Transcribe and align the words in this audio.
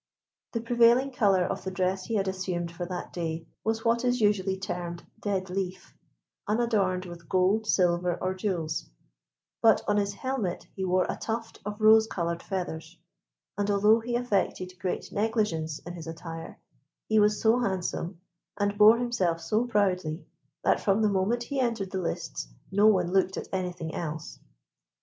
The 0.53 0.61
prevailing 0.61 1.11
colour 1.11 1.43
of 1.45 1.63
the 1.63 1.69
dress 1.69 2.05
he 2.05 2.15
had 2.15 2.27
assumed 2.27 2.71
for 2.71 2.87
that 2.87 3.13
day 3.13 3.45
was 3.63 3.85
what 3.85 4.03
is 4.03 4.19
usually 4.19 4.57
termed 4.57 5.05
"dead 5.21 5.51
leaf," 5.51 5.93
unadorned 6.47 7.05
with 7.05 7.29
gold, 7.29 7.67
silver, 7.67 8.15
or 8.19 8.33
jewels; 8.33 8.89
but 9.61 9.83
on 9.87 9.97
his 9.97 10.15
helmet 10.15 10.65
he 10.75 10.83
wore 10.83 11.05
a 11.07 11.17
tuft 11.17 11.59
of 11.65 11.79
rose 11.79 12.07
coloured 12.07 12.41
feathers, 12.41 12.97
and 13.59 13.69
although 13.69 13.99
he 13.99 14.15
affected 14.15 14.79
great 14.79 15.11
negligence 15.11 15.77
in 15.77 15.93
his 15.93 16.07
attire, 16.07 16.57
he 17.07 17.19
was 17.19 17.39
so 17.39 17.59
handsome, 17.59 18.21
and 18.57 18.79
bore 18.79 18.97
himself 18.97 19.39
so 19.39 19.65
proudly, 19.67 20.25
that 20.63 20.79
from 20.79 21.03
the 21.03 21.09
moment 21.09 21.43
he 21.43 21.59
entered 21.59 21.91
the 21.91 22.01
lists 22.01 22.47
no 22.71 22.87
one 22.87 23.11
looked 23.13 23.37
at 23.37 23.47
anything 23.53 23.93
else. 23.93 24.39